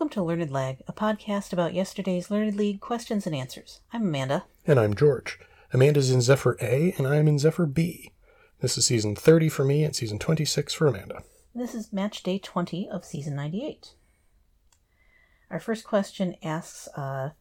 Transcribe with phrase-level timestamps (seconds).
[0.00, 3.80] Welcome to Learned Lag, a podcast about yesterday's Learned League questions and answers.
[3.92, 4.44] I'm Amanda.
[4.66, 5.38] And I'm George.
[5.74, 8.10] Amanda's in Zephyr A, and I'm in Zephyr B.
[8.60, 11.22] This is season 30 for me and season 26 for Amanda.
[11.54, 13.92] This is match day 20 of season 98.
[15.50, 17.32] Our first question asks uh,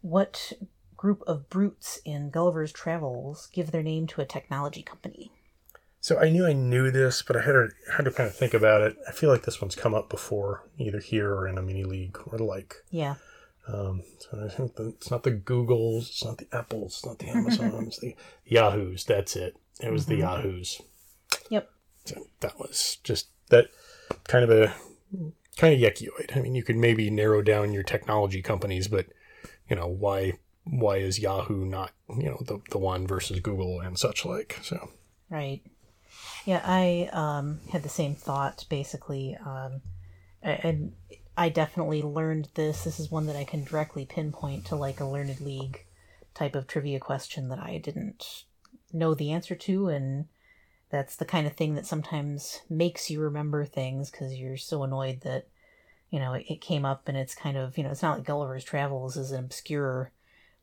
[0.00, 0.54] What
[0.96, 5.30] group of brutes in Gulliver's Travels give their name to a technology company?
[6.08, 8.54] So I knew I knew this, but I had to, had to kind of think
[8.54, 8.96] about it.
[9.06, 12.16] I feel like this one's come up before, either here or in a mini league
[12.24, 12.76] or the like.
[12.90, 13.16] Yeah.
[13.66, 17.18] Um, so I think the, it's not the Googles, it's not the Apples, it's not
[17.18, 18.16] the Amazons, the
[18.46, 19.04] Yahoos.
[19.04, 19.58] That's it.
[19.82, 20.80] It was the Yahoos.
[21.50, 21.68] Yep.
[22.06, 23.66] So that was just that
[24.24, 24.74] kind of a
[25.58, 26.34] kind of yuckyoid.
[26.34, 29.08] I mean, you could maybe narrow down your technology companies, but
[29.68, 33.98] you know why why is Yahoo not you know the the one versus Google and
[33.98, 34.58] such like?
[34.62, 34.88] So
[35.28, 35.60] Right.
[36.48, 39.36] Yeah, I um, had the same thought basically.
[39.36, 39.82] Um,
[40.42, 40.94] and
[41.36, 42.84] I definitely learned this.
[42.84, 45.84] This is one that I can directly pinpoint to like a Learned League
[46.32, 48.44] type of trivia question that I didn't
[48.94, 49.88] know the answer to.
[49.88, 50.24] And
[50.88, 55.20] that's the kind of thing that sometimes makes you remember things because you're so annoyed
[55.24, 55.48] that,
[56.08, 58.26] you know, it, it came up and it's kind of, you know, it's not like
[58.26, 60.12] Gulliver's Travels is an obscure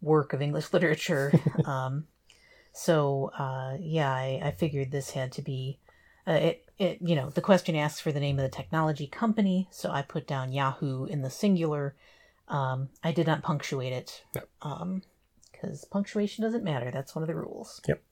[0.02, 1.32] work of English literature.
[1.64, 2.08] um,
[2.76, 5.80] so uh, yeah, I, I figured this had to be
[6.28, 6.62] uh, it.
[6.78, 10.02] It you know the question asks for the name of the technology company, so I
[10.02, 11.96] put down Yahoo in the singular.
[12.50, 14.50] Um, I did not punctuate it Yep.
[15.52, 16.92] because punctuation doesn't matter.
[16.92, 17.80] That's one of the rules.
[17.88, 18.04] Yep,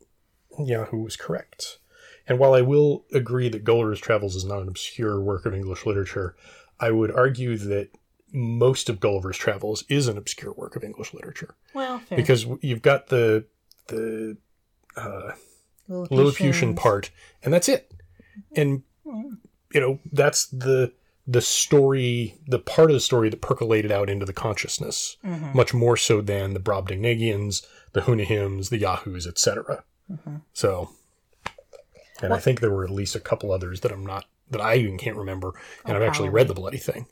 [0.59, 1.79] Yahoo was correct.
[2.25, 5.85] And while I will agree that Gulliver's Travels is not an obscure work of English
[5.85, 6.35] literature,
[6.79, 7.89] I would argue that
[8.31, 12.15] most of Gulliver's Travels is an obscure work of English literature Well, fair.
[12.17, 13.45] because you've got the
[13.89, 14.37] the
[14.95, 15.31] uh,
[15.89, 17.11] Lilliputian part,
[17.43, 17.91] and that's it.
[18.55, 20.93] And you know that's the
[21.25, 25.17] the story, the part of the story that percolated out into the consciousness,
[25.53, 29.83] much more so than the Brobdingnagians, the Houyhnhnms, the Yahoos, etc.
[30.53, 30.89] So,
[32.21, 34.75] and I think there were at least a couple others that I'm not that I
[34.75, 35.53] even can't remember,
[35.85, 36.35] and Oh, I've actually probably.
[36.41, 37.05] read the bloody thing.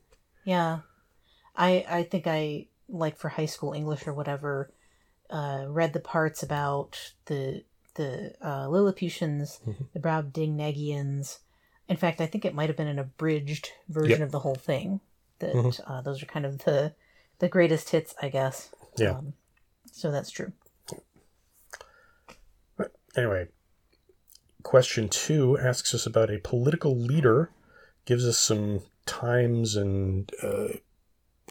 [0.43, 0.79] Yeah,
[1.55, 4.73] I I think I like for high school English or whatever,
[5.29, 7.63] uh, read the parts about the
[7.95, 9.59] the uh, Lilliputians,
[9.93, 11.39] the Brobdingnagians.
[11.89, 14.21] In fact, I think it might have been an abridged version Yep.
[14.21, 15.01] of the whole thing.
[15.39, 16.93] That uh, those are kind of the
[17.39, 18.69] the greatest hits, I guess.
[18.97, 19.11] Yeah.
[19.17, 19.33] Um,
[19.91, 20.51] so that's true.
[22.77, 23.47] But anyway,
[24.63, 27.51] question two asks us about a political leader,
[28.05, 30.67] gives us some times and uh,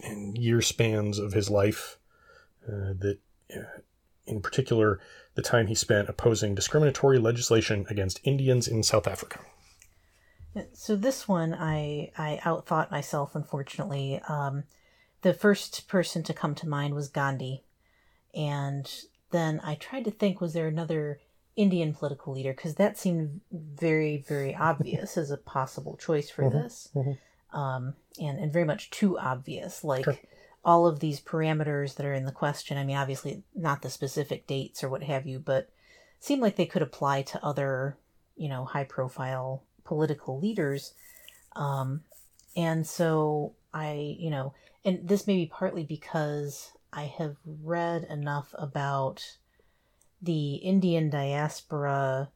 [0.03, 1.97] and year spans of his life
[2.67, 3.19] uh, that,
[3.55, 3.79] uh,
[4.25, 4.99] in particular,
[5.35, 9.39] the time he spent opposing discriminatory legislation against Indians in South Africa.
[10.73, 13.35] So this one, I I outthought myself.
[13.35, 14.65] Unfortunately, um,
[15.21, 17.63] the first person to come to mind was Gandhi,
[18.33, 18.91] and
[19.31, 21.21] then I tried to think: was there another
[21.55, 22.51] Indian political leader?
[22.53, 26.89] Because that seemed very very obvious as a possible choice for this,
[27.53, 29.85] um, and and very much too obvious.
[29.85, 30.17] Like Sure.
[30.63, 32.77] All of these parameters that are in the question.
[32.77, 35.69] I mean, obviously not the specific dates or what have you, but
[36.21, 37.97] seem like they could apply to other
[38.37, 40.93] you know high profile political leaders
[41.55, 42.01] um
[42.55, 44.53] and so i you know
[44.85, 49.37] and this may be partly because i have read enough about
[50.21, 52.29] the indian diaspora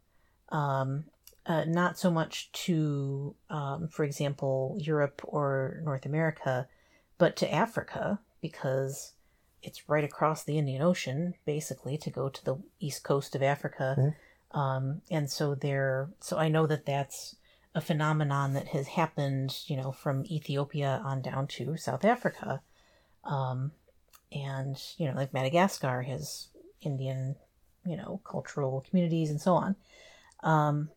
[0.49, 1.05] um
[1.47, 6.67] uh, not so much to um, for example europe or north america
[7.17, 9.13] but to africa because
[9.63, 14.15] it's right across the indian ocean basically to go to the east coast of africa.
[14.51, 17.35] Um, and so there so i know that that's
[17.73, 22.61] a phenomenon that has happened you know from ethiopia on down to south africa.
[23.23, 23.71] Um,
[24.31, 26.47] and you know like madagascar has
[26.81, 27.35] indian
[27.85, 29.75] you know cultural communities and so on.
[30.43, 30.89] Um,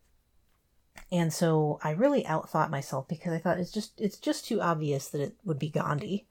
[1.11, 5.07] and so i really outthought myself because i thought it's just it's just too obvious
[5.09, 6.25] that it would be gandhi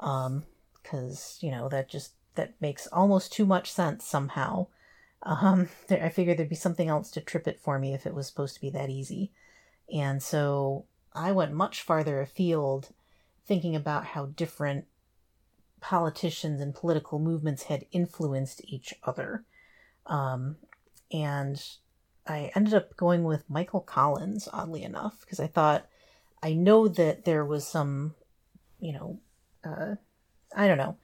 [0.00, 0.44] um,
[0.82, 4.66] because you know that just that makes almost too much sense somehow
[5.22, 8.14] um, there, I figured there'd be something else to trip it for me if it
[8.14, 9.32] was supposed to be that easy.
[9.92, 12.90] And so I went much farther afield
[13.46, 14.86] thinking about how different
[15.80, 19.44] politicians and political movements had influenced each other.
[20.06, 20.56] Um,
[21.12, 21.62] and
[22.28, 25.86] I ended up going with Michael Collins, oddly enough, because I thought
[26.42, 28.14] I know that there was some,
[28.80, 29.20] you know,
[29.64, 29.94] uh,
[30.54, 30.96] I don't know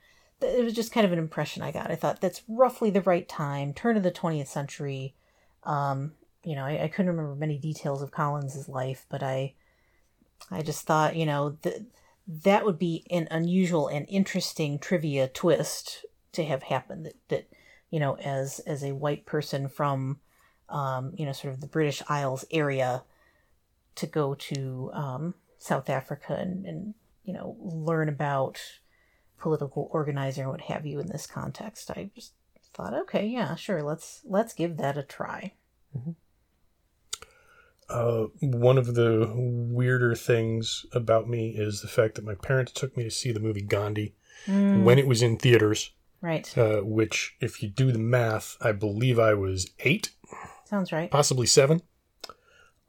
[0.42, 1.90] it was just kind of an impression I got.
[1.90, 5.14] I thought that's roughly the right time, turn of the 20th century.
[5.64, 6.12] Um,
[6.44, 9.54] you know, I, I couldn't remember many details of Collins's life, but I,
[10.50, 11.86] I just thought, you know, the
[12.44, 17.48] that would be an unusual and interesting trivia twist to have happened that, that
[17.90, 20.20] you know as as a white person from
[20.69, 23.03] um, you know sort of the british isles area
[23.94, 26.94] to go to um, south africa and, and
[27.25, 28.61] you know learn about
[29.38, 32.32] political organizer or what have you in this context i just
[32.75, 35.53] thought okay yeah sure let's let's give that a try
[35.97, 36.12] mm-hmm.
[37.93, 42.97] Uh, one of the weirder things about me is the fact that my parents took
[42.97, 44.14] me to see the movie Gandhi
[44.47, 44.82] mm.
[44.82, 45.91] when it was in theaters.
[46.23, 46.56] Right.
[46.56, 50.12] Uh, which, if you do the math, I believe I was eight.
[50.72, 51.10] Sounds right.
[51.10, 51.82] Possibly seven.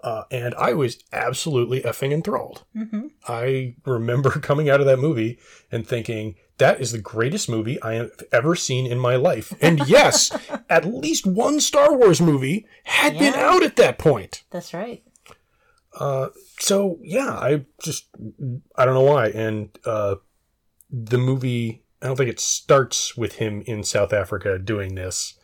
[0.01, 2.63] Uh, and I was absolutely effing enthralled.
[2.73, 3.07] Mm-hmm.
[3.27, 5.37] I remember coming out of that movie
[5.69, 9.53] and thinking, that is the greatest movie I have ever seen in my life.
[9.59, 10.31] And yes,
[10.69, 13.19] at least one Star Wars movie had yeah.
[13.19, 14.45] been out at that point.
[14.49, 15.03] That's right.
[15.93, 16.29] Uh,
[16.59, 18.07] so yeah, I just
[18.77, 19.27] I don't know why.
[19.27, 20.15] And uh,
[20.89, 25.37] the movie, I don't think it starts with him in South Africa doing this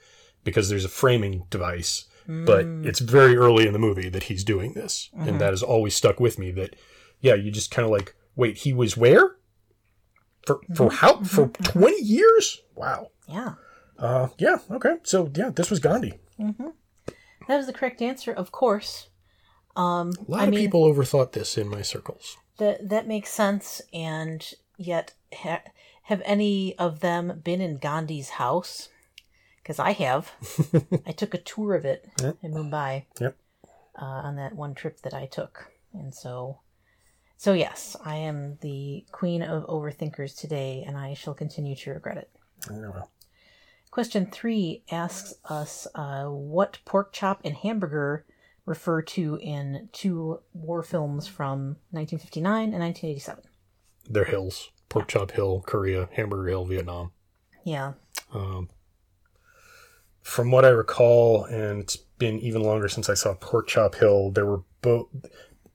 [0.45, 2.85] because there's a framing device but mm.
[2.85, 5.27] it's very early in the movie that he's doing this, mm-hmm.
[5.27, 6.51] and that has always stuck with me.
[6.51, 6.75] That
[7.21, 9.37] yeah, you just kind of like, wait, he was where?
[10.45, 10.95] For for mm-hmm.
[10.95, 11.63] how for mm-hmm.
[11.63, 12.61] twenty years?
[12.75, 13.07] Wow.
[13.27, 13.53] Yeah.
[13.97, 14.57] Uh, yeah.
[14.69, 14.97] Okay.
[15.03, 16.19] So yeah, this was Gandhi.
[16.39, 16.67] Mm-hmm.
[17.47, 19.09] That was the correct answer, of course.
[19.75, 22.37] Um, a lot I of mean, people overthought this in my circles.
[22.59, 24.47] That that makes sense, and
[24.77, 25.63] yet ha-
[26.03, 28.89] have any of them been in Gandhi's house?
[29.61, 30.31] Because I have.
[31.05, 32.37] I took a tour of it yep.
[32.41, 33.05] in Mumbai.
[33.19, 33.37] Yep.
[34.01, 36.59] Uh, on that one trip that I took, and so,
[37.35, 42.17] so yes, I am the queen of overthinkers today, and I shall continue to regret
[42.17, 42.29] it.
[43.91, 48.25] Question three asks us uh, what pork chop and hamburger
[48.65, 53.43] refer to in two war films from 1959 and 1987.
[54.07, 54.69] They're hills.
[54.89, 56.07] Pork chop hill, Korea.
[56.13, 57.11] Hamburger hill, Vietnam.
[57.65, 57.93] Yeah.
[58.33, 58.69] Um,
[60.29, 64.29] from what I recall, and it's been even longer since I saw Pork Chop Hill,
[64.31, 65.07] there were both.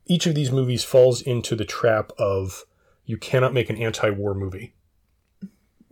[0.06, 2.64] Each of these movies falls into the trap of
[3.04, 4.74] you cannot make an anti-war movie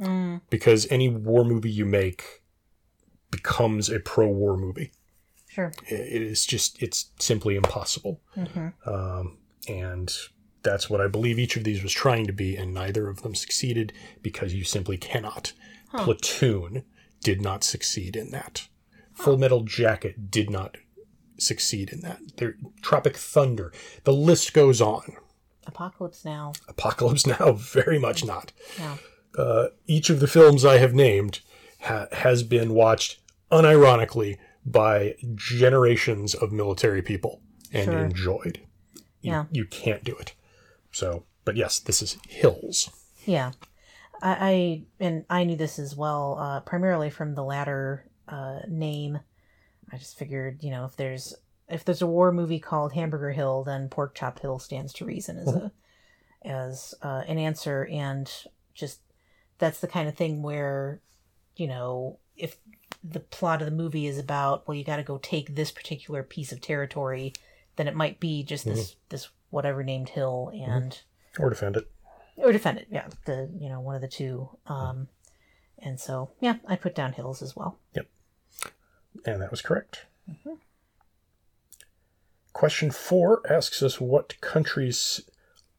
[0.00, 0.40] mm.
[0.48, 2.42] because any war movie you make
[3.30, 4.92] becomes a pro-war movie.
[5.48, 8.68] Sure, it is just it's simply impossible, mm-hmm.
[8.88, 9.38] um,
[9.68, 10.14] and
[10.62, 13.34] that's what I believe each of these was trying to be, and neither of them
[13.34, 13.92] succeeded
[14.22, 15.52] because you simply cannot.
[15.88, 16.04] Huh.
[16.04, 16.84] Platoon
[17.22, 18.68] did not succeed in that.
[19.14, 20.76] Full Metal Jacket did not
[21.38, 22.18] succeed in that.
[22.36, 23.72] There, Tropic Thunder.
[24.04, 25.16] The list goes on.
[25.66, 26.52] Apocalypse Now.
[26.68, 28.52] Apocalypse Now, very much not.
[28.78, 28.96] Yeah.
[29.36, 31.40] Uh, each of the films I have named
[31.80, 33.20] ha- has been watched
[33.50, 37.40] unironically by generations of military people
[37.72, 37.98] and sure.
[37.98, 38.60] enjoyed.
[39.20, 39.44] You, yeah.
[39.50, 40.34] You can't do it.
[40.90, 42.90] So, but yes, this is Hills.
[43.24, 43.52] Yeah.
[44.22, 49.18] I, I and I knew this as well, uh, primarily from the latter uh, name.
[49.92, 51.34] I just figured, you know, if there's
[51.68, 55.38] if there's a war movie called Hamburger Hill, then Pork Chop Hill stands to reason
[55.38, 55.66] as mm-hmm.
[55.66, 55.72] a
[56.48, 58.30] as uh, an answer, and
[58.74, 59.00] just
[59.58, 61.00] that's the kind of thing where,
[61.56, 62.56] you know, if
[63.04, 66.22] the plot of the movie is about, well, you got to go take this particular
[66.22, 67.32] piece of territory,
[67.76, 68.98] then it might be just this mm-hmm.
[69.08, 71.42] this whatever named hill and mm-hmm.
[71.42, 71.90] or defend it
[72.36, 72.88] or defend it.
[72.90, 74.48] Yeah, the you know one of the two.
[74.66, 75.08] Um,
[75.78, 77.78] and so yeah, I put down hills as well.
[77.94, 78.06] Yep,
[79.26, 80.06] and that was correct.
[80.30, 80.54] Mm-hmm.
[82.52, 85.22] Question four asks us what countries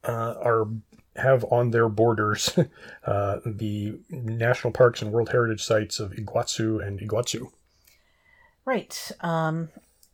[0.04, 0.68] uh, are
[1.16, 2.58] have on their borders
[3.06, 7.51] uh, the national parks and World Heritage sites of Iguazu and Iguaçu.
[8.66, 9.70] Right, um,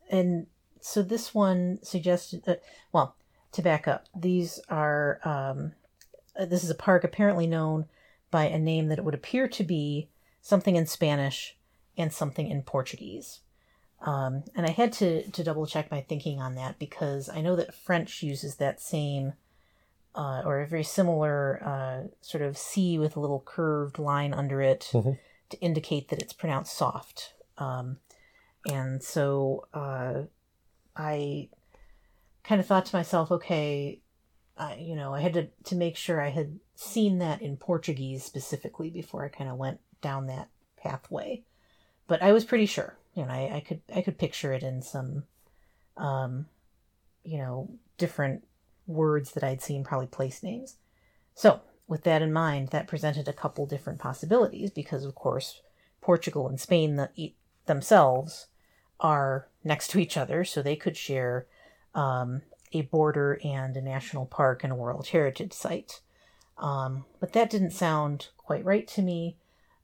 [0.09, 0.47] and
[0.81, 2.43] so this one suggested.
[2.47, 2.55] Uh,
[2.91, 3.15] well,
[3.51, 5.73] to back up, these are um,
[6.39, 7.85] uh, this is a park apparently known
[8.31, 10.09] by a name that it would appear to be
[10.41, 11.57] something in Spanish
[11.97, 13.41] and something in Portuguese.
[14.01, 17.55] Um, and I had to, to double check my thinking on that because I know
[17.57, 19.33] that French uses that same
[20.15, 24.61] uh, or a very similar uh, sort of C with a little curved line under
[24.61, 25.11] it mm-hmm.
[25.49, 27.33] to indicate that it's pronounced soft.
[27.57, 27.97] Um,
[28.65, 30.23] and so uh,
[30.95, 31.49] I
[32.43, 33.99] kind of thought to myself, okay,
[34.59, 38.23] I, you know, I had to, to make sure I had seen that in Portuguese
[38.23, 41.43] specifically before I kind of went down that pathway.
[42.07, 44.81] But I was pretty sure, you know, I, I could I could picture it in
[44.81, 45.23] some,
[45.95, 46.47] um,
[47.23, 48.45] you know, different
[48.85, 50.75] words that I'd seen, probably place names.
[51.35, 55.61] So with that in mind, that presented a couple different possibilities because, of course,
[56.01, 57.33] Portugal and Spain the,
[57.65, 58.47] themselves
[58.99, 61.45] are next to each other, so they could share
[61.95, 66.01] um, a border and a national park and a World Heritage Site.
[66.57, 69.37] Um, but that didn't sound quite right to me.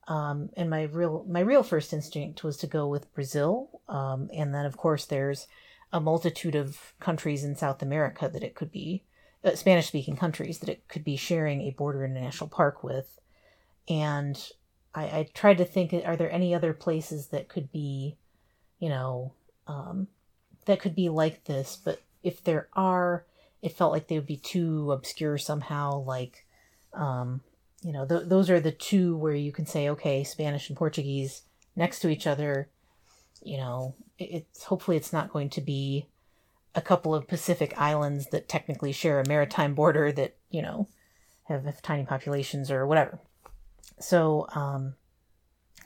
[0.07, 3.81] Um, and my real my real first instinct was to go with Brazil.
[3.87, 5.47] Um, and then of course there's
[5.91, 9.03] a multitude of countries in South America that it could be
[9.43, 12.83] uh, Spanish speaking countries that it could be sharing a border in a national park
[12.83, 13.19] with.
[13.87, 14.37] And
[14.93, 18.17] I, I tried to think: Are there any other places that could be,
[18.79, 19.33] you know,
[19.67, 20.07] um,
[20.65, 21.77] that could be like this?
[21.83, 23.23] But if there are,
[23.61, 25.99] it felt like they would be too obscure somehow.
[25.99, 26.45] Like,
[26.93, 27.41] um,
[27.83, 31.43] you know, th- those are the two where you can say, okay, Spanish and Portuguese
[31.75, 32.67] next to each other.
[33.43, 36.07] You know, it's hopefully it's not going to be
[36.73, 40.87] a couple of Pacific islands that technically share a maritime border that you know
[41.43, 43.19] have, have tiny populations or whatever.
[43.99, 44.95] So, um,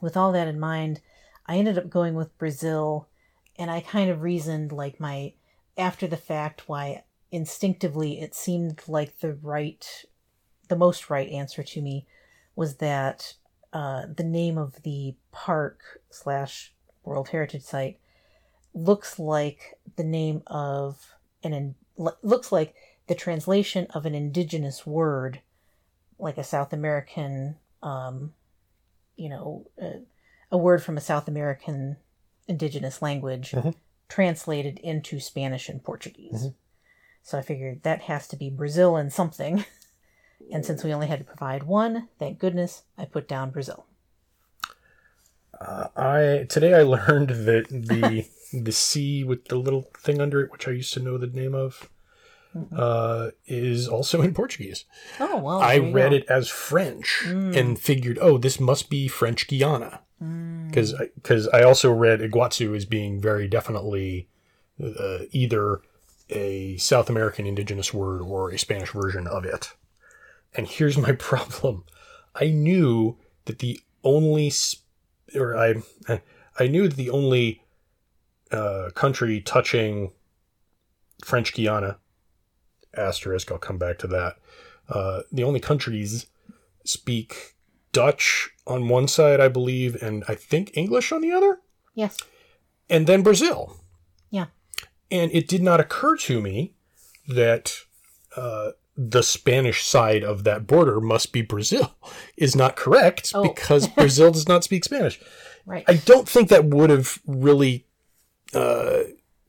[0.02, 1.02] with all that in mind,
[1.46, 3.10] I ended up going with Brazil,
[3.58, 5.34] and I kind of reasoned like my
[5.80, 10.06] after the fact why instinctively it seemed like the right,
[10.68, 12.06] the most right answer to me
[12.56, 13.34] was that
[13.72, 18.00] uh, the name of the park slash World Heritage Site
[18.74, 22.76] looks like the name of an looks like
[23.08, 25.42] the translation of an indigenous word,
[26.18, 28.34] like a South American um,
[29.16, 30.02] you know, a,
[30.52, 31.98] a, word from a South American
[32.48, 33.70] indigenous language mm-hmm.
[34.10, 36.42] Translated into Spanish and Portuguese.
[36.42, 36.56] Mm-hmm.
[37.24, 39.64] So I figured that has to be Brazil and something.
[40.52, 43.86] and since we only had to provide one, thank goodness, I put down Brazil.
[45.60, 50.52] Uh, I today I learned that the the C with the little thing under it,
[50.52, 51.90] which I used to know the name of,
[52.56, 52.76] mm-hmm.
[52.78, 54.86] uh, is also in Portuguese.
[55.20, 57.56] Oh well, I read it as French mm.
[57.56, 61.10] and figured, oh, this must be French Guiana, because mm.
[61.16, 64.28] because I, I, also read Iguazu as being very definitely
[64.84, 65.82] uh, either
[66.30, 69.74] a South American indigenous word or a Spanish version of it.
[70.54, 71.86] And here's my problem:
[72.36, 74.52] I knew that the only,
[75.36, 75.76] or I,
[76.60, 77.64] I knew that the only
[78.52, 80.12] uh, country touching
[81.24, 81.98] French Guiana
[82.96, 83.52] asterisk.
[83.52, 84.36] I'll come back to that.
[84.90, 86.26] Uh, the only countries
[86.84, 87.56] speak
[87.92, 91.60] Dutch on one side, I believe, and I think English on the other.
[91.96, 92.18] Yes.
[92.90, 93.78] And then Brazil.
[94.30, 94.48] Yeah.
[95.12, 96.74] And it did not occur to me
[97.28, 97.74] that
[98.36, 101.96] uh, the Spanish side of that border must be Brazil
[102.38, 103.44] is not correct oh.
[103.44, 105.20] because Brazil does not speak Spanish.
[105.66, 105.86] Right.
[105.88, 107.86] I don't think that would have really
[108.54, 109.04] uh,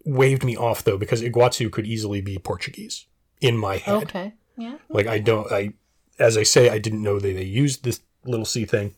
[0.04, 3.06] waved me off though, because Iguazu could easily be Portuguese
[3.40, 4.02] in my head.
[4.04, 4.34] Okay.
[4.56, 4.76] Yeah.
[4.88, 5.72] Like I don't I
[6.18, 8.94] as I say I didn't know that they used this little C thing.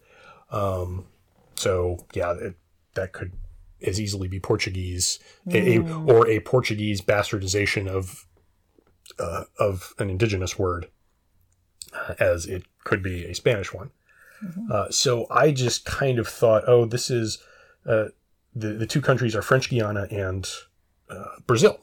[0.50, 1.06] Um
[1.54, 2.54] so yeah, it,
[2.94, 3.32] that could
[3.82, 6.08] as easily be Portuguese mm.
[6.08, 8.26] a, or a Portuguese bastardization of
[9.18, 10.88] uh, of an indigenous word
[11.92, 13.90] uh, as it could be a Spanish one.
[14.42, 14.72] Mm-hmm.
[14.72, 17.38] Uh, so I just kind of thought, oh, this is
[17.86, 18.06] uh,
[18.54, 20.48] the the two countries are French Guiana and
[21.10, 21.80] uh, Brazil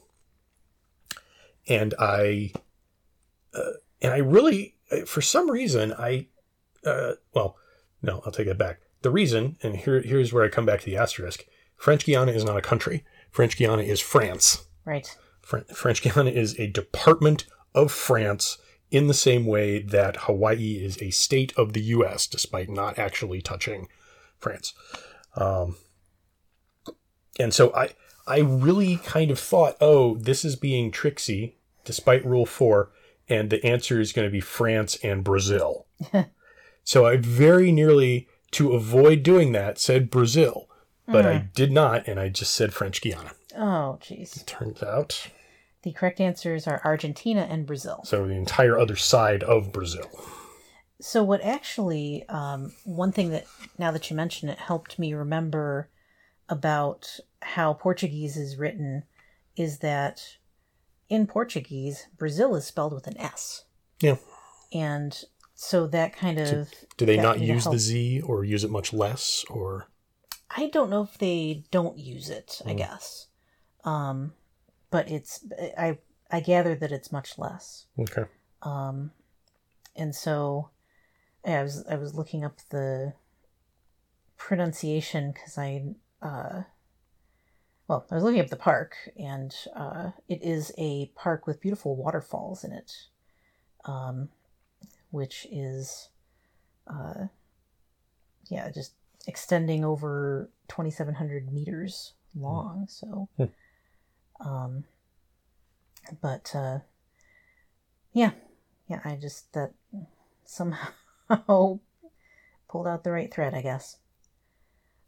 [1.68, 2.52] and I
[3.54, 6.26] uh, and I really for some reason I
[6.84, 7.56] uh, well
[8.02, 8.80] no I'll take that back.
[9.02, 11.46] The reason and here here's where I come back to the asterisk.
[11.76, 13.04] French Guiana is not a country.
[13.30, 14.66] French Guiana is France.
[14.84, 15.16] Right.
[15.40, 18.58] Fr- French Guiana is a department of France
[18.90, 23.40] in the same way that Hawaii is a state of the U.S., despite not actually
[23.40, 23.88] touching
[24.38, 24.74] France.
[25.36, 25.76] Um,
[27.38, 27.90] and so I
[28.26, 32.90] I really kind of thought, oh, this is being tricksy despite Rule 4,
[33.28, 35.86] and the answer is going to be France and Brazil.
[36.84, 40.68] so I very nearly, to avoid doing that, said Brazil,
[41.06, 41.28] but mm.
[41.28, 43.32] I did not, and I just said French Guiana.
[43.56, 44.44] Oh, jeez.
[44.46, 45.28] Turns out.
[45.82, 48.00] The correct answers are Argentina and Brazil.
[48.04, 50.10] So the entire other side of Brazil.
[51.00, 53.46] So, what actually, um, one thing that
[53.78, 55.88] now that you mention it, helped me remember
[56.50, 59.04] about how Portuguese is written
[59.56, 60.36] is that
[61.08, 63.64] in Portuguese, Brazil is spelled with an S.
[64.00, 64.16] Yeah.
[64.72, 65.24] And
[65.62, 66.48] so that kind of.
[66.48, 69.88] So do they not use the Z or use it much less or?
[70.56, 72.78] I don't know if they don't use it, I mm.
[72.78, 73.26] guess.
[73.84, 74.32] Um,
[74.90, 75.44] but it's,
[75.76, 75.98] I,
[76.30, 77.84] I gather that it's much less.
[77.98, 78.24] Okay.
[78.62, 79.10] Um,
[79.94, 80.70] and so
[81.44, 83.12] I was, I was looking up the
[84.38, 85.84] pronunciation because I,
[86.22, 86.62] uh,
[87.86, 91.96] well, I was looking up the park, and uh, it is a park with beautiful
[91.96, 92.92] waterfalls in it,
[93.84, 94.30] um,
[95.10, 96.08] which is,
[96.86, 97.26] uh,
[98.48, 98.94] yeah, just
[99.26, 102.86] extending over 2,700 meters long.
[102.88, 104.46] So, hmm.
[104.46, 104.84] um,
[106.20, 106.78] but uh,
[108.12, 108.32] yeah,
[108.88, 109.72] yeah, I just that
[110.44, 110.88] somehow
[112.68, 113.98] pulled out the right thread, I guess.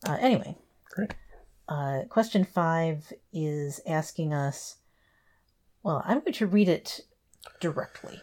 [0.06, 0.56] Uh, anyway.
[0.90, 1.14] Great.
[1.68, 4.76] Uh, question five is asking us.
[5.82, 7.00] Well, I'm going to read it
[7.61, 8.21] directly.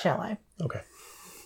[0.00, 0.38] Shall I?
[0.62, 0.80] Okay.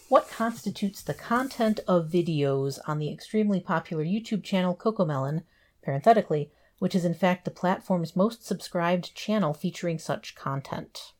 [0.08, 5.42] What constitutes the content of videos on the extremely popular YouTube channel Cocomelon,
[5.82, 11.12] parenthetically, which is in fact the platform's most subscribed channel featuring such content?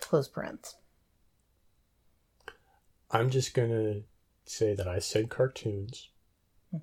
[0.00, 0.76] Close parents.
[3.10, 4.02] I'm just going to
[4.44, 6.10] say that I said cartoons,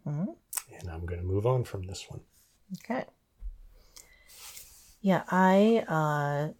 [0.05, 0.25] hmm
[0.79, 2.21] and I'm going to move on from this one.
[2.79, 3.05] Okay.
[5.01, 6.53] Yeah, I uh,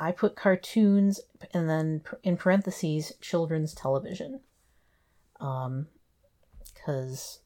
[0.00, 1.20] I put cartoons
[1.52, 4.40] and then in parentheses children's television.
[5.38, 5.86] Um,
[6.74, 7.40] because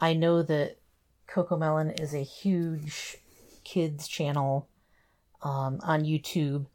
[0.00, 0.78] I know that
[1.26, 3.16] Cocomelon is a huge
[3.64, 4.68] kids channel
[5.42, 6.66] um, on YouTube.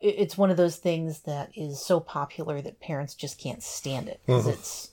[0.00, 4.20] It's one of those things that is so popular that parents just can't stand it
[4.26, 4.52] because Mhm.
[4.52, 4.90] it's,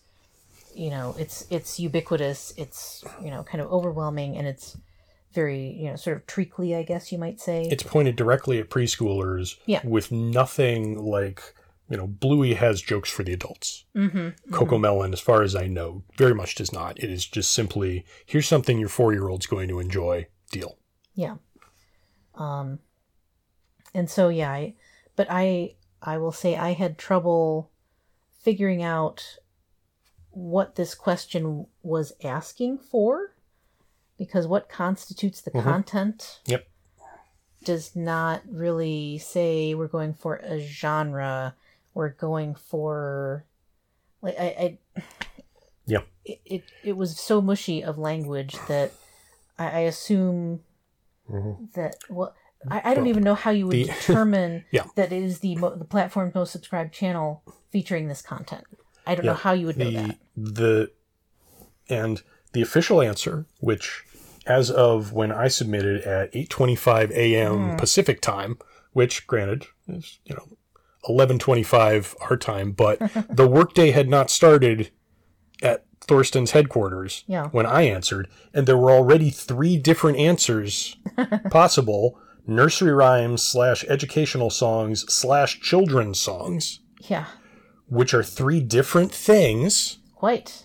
[0.74, 2.54] you know, it's it's ubiquitous.
[2.58, 4.78] It's you know kind of overwhelming and it's
[5.34, 7.68] very you know sort of treacly, I guess you might say.
[7.72, 9.82] It's pointed directly at preschoolers Yeah.
[9.86, 11.42] with nothing like,
[11.90, 13.86] you know, Bluey has jokes for the adults.
[13.96, 14.54] mm-hmm.
[14.54, 16.98] Cocomelon, as far as I know, very much does not.
[17.04, 20.28] It is just simply here's something your four year old's going to enjoy.
[20.52, 20.78] Deal.
[21.16, 21.36] Yeah.
[22.36, 22.80] Um
[23.94, 24.76] and so yeah, I
[25.16, 27.72] but I I will say I had trouble
[28.40, 29.38] figuring out
[30.32, 33.33] what this question was asking for
[34.18, 35.64] because what constitutes the Mhm.
[35.64, 36.68] content Yep.
[37.64, 41.56] does not really say we're going for a genre
[41.94, 43.46] we're going for
[44.22, 45.04] like I, I
[45.86, 46.08] Yep.
[46.26, 48.92] it, it it was so mushy of language that
[49.60, 50.64] I, I assume
[51.74, 52.34] that well
[52.70, 54.86] I, I don't even know how you would the- determine Yeah.
[54.96, 58.64] that it is the mo- the platform's most subscribed channel featuring this content.
[59.06, 60.18] I don't know how you would know the that.
[60.38, 60.92] the
[61.90, 62.22] and
[62.54, 64.04] the official answer, which
[64.46, 67.72] as of when I submitted at 8:25 a.m.
[67.72, 67.76] Hmm.
[67.78, 68.58] Pacific time,
[68.94, 70.48] which granted is you know
[71.10, 74.92] 11:25 our time, but the workday had not started
[75.62, 77.48] at Thorsten's headquarters Yeah.
[77.52, 80.98] when I answered, and there were already three different answers
[81.50, 87.26] possible: nursery rhymes slash educational songs slash children's songs, Yeah,
[87.88, 90.00] which are three different things.
[90.16, 90.64] quite.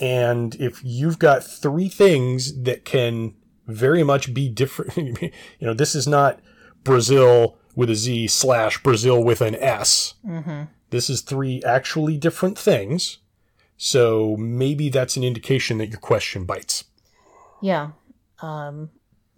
[0.00, 3.34] And if you've got three things that can
[3.66, 5.30] very much be different, you
[5.60, 6.40] know, this is not
[6.84, 10.14] Brazil with a Z slash Brazil with an S.
[10.26, 10.62] Mm-hmm.
[10.90, 13.18] This is three actually different things.
[13.76, 16.84] So maybe that's an indication that your question bites.
[17.60, 17.90] Yeah.
[18.40, 18.90] Um,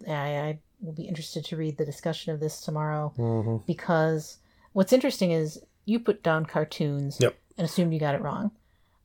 [0.07, 3.57] I, I will be interested to read the discussion of this tomorrow Mm-hmm.
[3.65, 4.37] because
[4.73, 7.35] what's interesting is you put down cartoons Yep.
[7.57, 8.51] and assumed you got it wrong.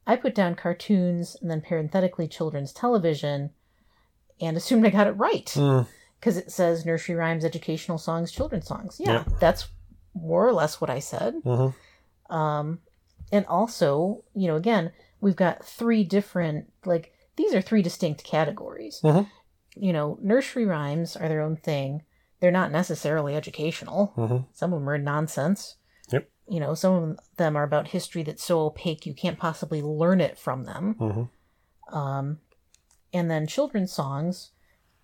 [0.07, 3.51] I put down cartoons and then parenthetically children's television
[4.41, 5.87] and assumed I got it right Mm.
[6.21, 8.99] because it says nursery rhymes, educational songs, children's songs.
[9.01, 9.41] Yeah, Yep.
[9.41, 9.69] that's
[10.15, 11.35] more or less what I said.
[11.45, 12.35] Mm-hmm.
[12.35, 12.79] Um,
[13.33, 19.01] and also, you know, again, we've got three different, like, these are three distinct categories.
[19.03, 19.27] Mhm.
[19.75, 22.03] You know, nursery rhymes are their own thing.
[22.41, 24.13] They're not necessarily educational.
[24.17, 24.37] Mm-hmm.
[24.53, 25.77] Some of them are nonsense.
[26.49, 30.21] You know, some of them are about history that's so opaque you can't possibly learn
[30.21, 30.95] it from them.
[31.01, 31.97] Mm-hmm.
[31.97, 32.39] Um,
[33.13, 34.51] and then children's songs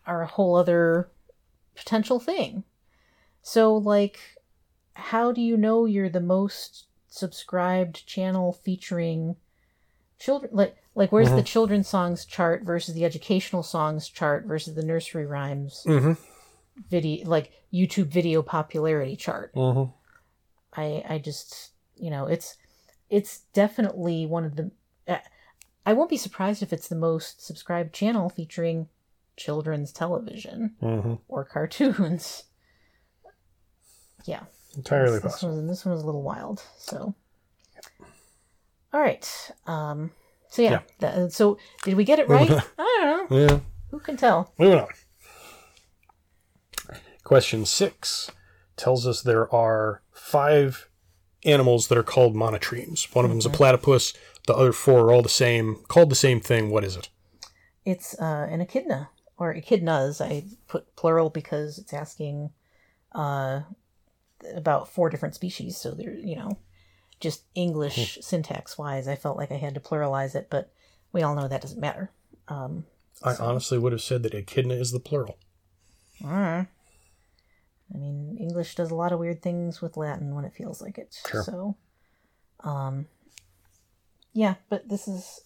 [0.07, 1.11] are a whole other
[1.75, 2.65] potential thing.
[3.43, 4.19] So, like,
[4.95, 9.37] how do you know you're the most subscribed channel featuring
[10.19, 10.51] children?
[10.55, 15.25] Like, like where's the children's songs chart versus the educational songs chart versus the nursery
[15.25, 16.13] rhymes Mm-hmm.
[16.91, 19.55] video, like YouTube video popularity chart?
[19.55, 19.93] Mm-hmm.
[20.77, 22.57] I I just you know it's
[23.09, 24.71] it's definitely one of the
[25.09, 25.19] uh,
[25.87, 28.89] I won't be surprised if it's the most subscribed channel featuring
[29.37, 31.15] children's television Mm-hmm.
[31.29, 32.45] or cartoons.
[34.27, 34.43] Yeah,
[34.77, 35.57] Entirely this, this possible.
[35.57, 36.63] one this one was a little wild.
[36.77, 37.15] So,
[38.93, 39.27] all right.
[39.67, 40.11] Um.
[40.51, 40.81] So yeah.
[40.99, 42.51] that- so did we get it right?
[42.79, 43.37] I don't know.
[43.39, 43.61] Yeah.
[43.91, 44.53] Who can tell?
[44.59, 44.89] Moving on.
[47.25, 48.31] Question six
[48.81, 50.89] tells us there are five
[51.45, 53.15] animals that are called monotremes.
[53.15, 54.13] One of them is a platypus.
[54.47, 56.71] The other four are all the same, called the same thing.
[56.71, 57.09] What is it?
[57.85, 60.21] It's uh, an echidna or echidnas.
[60.21, 62.51] I put plural because it's asking
[63.13, 63.61] uh,
[64.55, 65.77] about four different species.
[65.77, 66.59] So they're, you know,
[67.21, 70.73] just English syntax wise, I felt like I had to pluralize it, but
[71.13, 72.11] we all know that doesn't matter.
[72.49, 72.85] Um,
[73.23, 75.37] I honestly would have said that echidna is the plural.
[76.25, 76.65] uh,
[77.95, 80.99] I mean, English does a lot of weird things with Latin when it feels like
[80.99, 81.17] it.
[81.29, 81.43] Sure.
[81.43, 81.77] So,
[82.63, 83.07] Um,
[84.33, 85.41] yeah, but this is,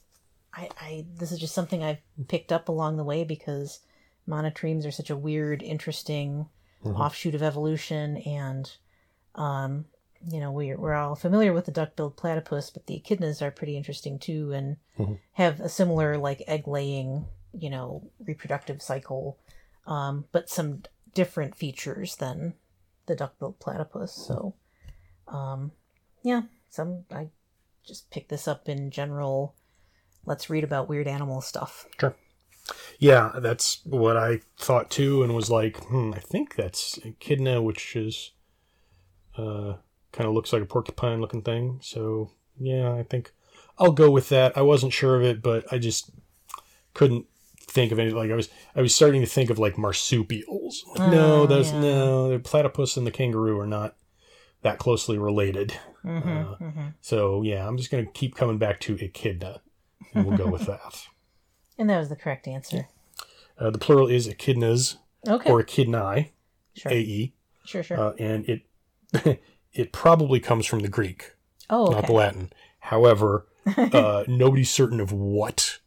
[0.52, 3.80] I, I, this is just something I've picked up along the way because
[4.28, 6.48] monotremes are such a weird, interesting
[6.84, 7.00] mm-hmm.
[7.00, 8.70] offshoot of evolution, and,
[9.34, 9.86] um,
[10.30, 13.76] you know, we're we're all familiar with the duck-billed platypus, but the echidnas are pretty
[13.76, 15.14] interesting too, and mm-hmm.
[15.32, 19.38] have a similar like egg-laying, you know, reproductive cycle,
[19.86, 20.82] um, but some
[21.14, 22.54] different features than
[23.06, 24.12] the duck-billed platypus.
[24.12, 24.54] So,
[25.28, 25.72] um,
[26.22, 27.28] yeah, some I
[27.86, 29.54] just picked this up in general.
[30.26, 31.86] Let's read about weird animal stuff.
[32.00, 32.16] Sure.
[32.98, 37.94] Yeah, that's what I thought too, and was like, hmm, I think that's echidna, which
[37.94, 38.32] is
[39.36, 39.74] uh,
[40.12, 41.78] kind of looks like a porcupine looking thing.
[41.82, 43.32] So yeah, I think
[43.78, 44.56] I'll go with that.
[44.56, 46.10] I wasn't sure of it, but I just
[46.94, 47.26] couldn't
[47.66, 50.84] think of any like I was I was starting to think of like marsupials.
[50.96, 51.80] Like, no, oh, those yeah.
[51.80, 53.96] no, the platypus and the kangaroo are not
[54.62, 55.74] that closely related.
[56.04, 56.86] Mm-hmm, uh, mm-hmm.
[57.00, 59.60] So yeah, I'm just gonna keep coming back to echidna,
[60.14, 61.06] and we'll go with that.
[61.78, 62.88] And that was the correct answer.
[63.58, 64.96] Uh, the plural is echidnas,
[65.26, 65.50] okay.
[65.50, 66.30] or echidnae,
[66.74, 66.92] sure.
[66.92, 67.34] A E.
[67.64, 67.98] Sure, sure.
[67.98, 69.40] Uh, and it
[69.72, 71.32] it probably comes from the Greek,
[71.70, 71.94] oh, okay.
[71.94, 72.52] not the Latin.
[72.80, 73.46] However,
[73.76, 75.78] uh, nobody's certain of what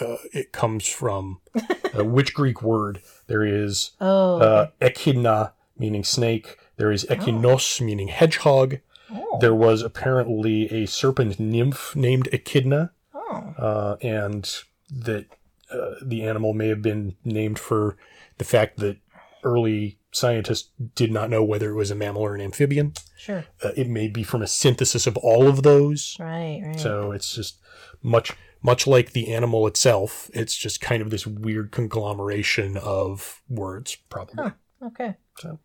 [0.00, 1.40] uh, it comes from,
[1.98, 3.02] uh, which Greek word.
[3.26, 6.58] There is oh, uh, echidna, meaning snake.
[6.76, 7.84] There is echinos, oh.
[7.84, 8.78] meaning hedgehog.
[9.10, 9.38] Oh.
[9.40, 13.54] There was apparently a serpent nymph named Echidna, oh.
[13.56, 14.52] uh, and
[14.90, 15.26] that
[15.70, 17.96] uh, the animal may have been named for
[18.38, 18.98] the fact that
[19.42, 22.92] early scientists did not know whether it was a mammal or an amphibian.
[23.16, 23.44] Sure.
[23.62, 26.16] Uh, it may be from a synthesis of all of those.
[26.18, 26.80] Right, right.
[26.80, 27.58] So it's just
[28.06, 30.30] much much like the animal itself.
[30.32, 34.36] It's just kind of this weird conglomeration of words, probably.
[34.36, 34.50] Huh,
[34.82, 35.14] okay.
[35.38, 35.58] So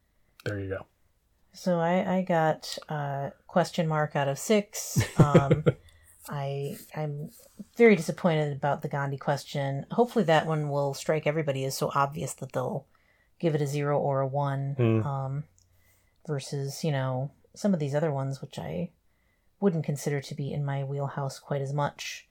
[0.43, 0.85] there you go.
[1.53, 5.03] So I, I got a question mark out of six.
[5.17, 5.63] Um,
[6.29, 7.29] I I'm
[7.77, 9.85] very disappointed about the Gandhi question.
[9.91, 12.85] Hopefully that one will strike everybody as so obvious that they'll
[13.39, 14.75] give it a zero or a one.
[14.77, 15.05] Mm.
[15.05, 15.43] Um,
[16.27, 18.91] versus you know some of these other ones which I
[19.59, 22.27] wouldn't consider to be in my wheelhouse quite as much.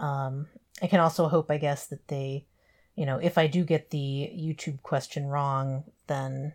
[0.00, 0.48] Um,
[0.82, 2.46] I can also hope, I guess, that they,
[2.96, 6.54] you know, if I do get the YouTube question wrong, then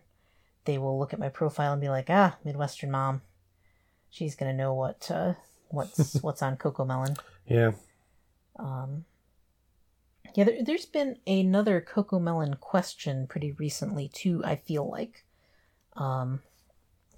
[0.64, 3.22] they will look at my profile and be like, ah, Midwestern mom.
[4.10, 5.34] She's gonna know what uh,
[5.68, 7.18] what's what's on Cocomelon.
[7.46, 7.72] Yeah.
[8.58, 9.04] Um.
[10.34, 14.42] Yeah, there, has been another Cocomelon question pretty recently too.
[14.44, 15.24] I feel like.
[15.96, 16.40] Um.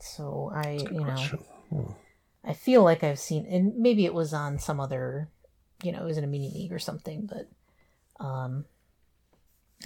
[0.01, 1.17] So I, you know,
[1.71, 1.93] hmm.
[2.45, 5.29] I feel like I've seen, and maybe it was on some other,
[5.83, 7.49] you know, it was in a mini league or something, but,
[8.25, 8.65] um,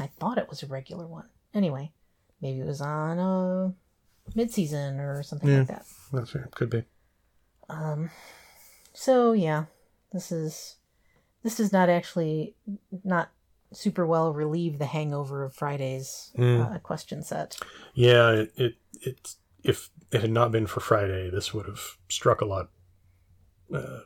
[0.01, 1.29] I thought it was a regular one.
[1.55, 1.93] Anyway,
[2.43, 3.73] Maybe it was on a
[4.35, 5.87] mid-season or something yeah, like that.
[6.13, 6.49] That's fair.
[6.55, 6.83] Could be.
[7.71, 8.11] Um.
[8.93, 9.67] So yeah,
[10.13, 10.77] this is
[11.45, 12.57] this does not actually
[13.05, 13.31] not
[13.73, 16.75] super well relieve the hangover of Friday's mm.
[16.75, 17.57] uh, question set.
[17.95, 22.41] Yeah, it, it it if it had not been for Friday, this would have struck
[22.41, 22.71] a lot
[23.73, 24.01] uh,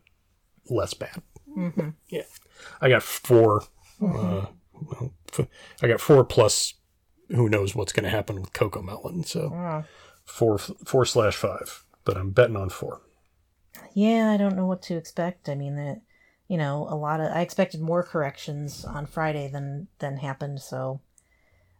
[0.68, 1.22] less bad.
[1.56, 1.90] Mm-hmm.
[2.08, 2.22] Yeah,
[2.80, 3.62] I got 4
[4.00, 4.38] mm-hmm.
[4.38, 4.46] uh,
[5.82, 6.74] I got four plus
[7.28, 9.26] who knows what's going to happen with CoComelon.
[9.26, 9.82] So uh,
[10.24, 13.02] four four slash five, but I'm betting on four.
[13.94, 15.48] Yeah, I don't know what to expect.
[15.48, 16.02] I mean, that
[16.48, 20.60] you know, a lot of I expected more corrections on Friday than than happened.
[20.60, 21.00] So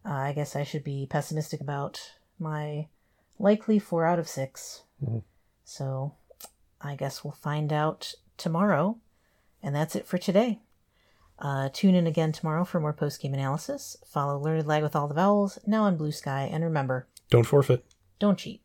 [0.05, 2.01] uh, I guess I should be pessimistic about
[2.39, 2.89] my
[3.39, 5.19] likely four out of 6 mm-hmm.
[5.65, 6.15] So
[6.81, 8.99] I guess we'll find out tomorrow.
[9.63, 10.61] And that's it for today.
[11.39, 13.97] Uh, tune in again tomorrow for more post game analysis.
[14.07, 17.85] Follow Learned Lag with all the vowels now on Bluesky, and remember don't forfeit.
[18.19, 18.63] Don't cheat.